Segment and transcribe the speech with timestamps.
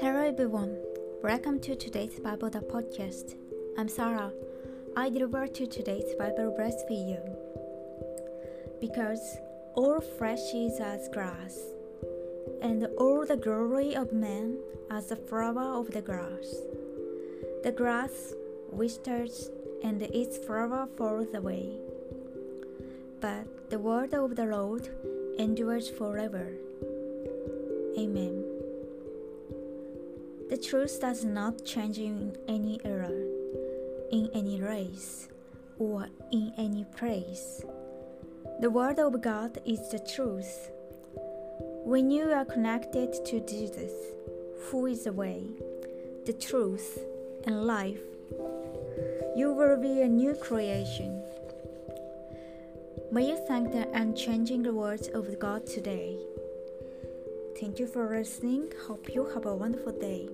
[0.00, 0.76] Hello everyone,
[1.24, 3.34] welcome to today's Bible podcast.
[3.76, 4.30] I'm Sarah.
[4.96, 7.18] I deliver to today's Bible verse for you.
[8.80, 9.38] Because
[9.74, 11.58] all flesh is as grass,
[12.62, 14.60] and all the glory of man
[14.92, 16.54] as the flower of the grass.
[17.64, 18.34] The grass
[18.70, 19.50] withers,
[19.82, 21.80] and its flower falls away.
[23.20, 24.88] But the word of the Lord
[25.38, 26.52] endures forever.
[27.98, 28.44] Amen.
[30.50, 33.10] The truth does not change in any era,
[34.10, 35.28] in any race,
[35.78, 37.62] or in any place.
[38.60, 40.70] The Word of God is the truth.
[41.84, 43.92] When you are connected to Jesus,
[44.64, 45.44] who is the way,
[46.24, 46.98] the truth,
[47.44, 48.00] and life,
[49.36, 51.22] you will be a new creation.
[53.10, 56.18] May you thank the unchanging words of God today.
[57.58, 58.70] Thank you for listening.
[58.86, 60.28] Hope you have a wonderful day.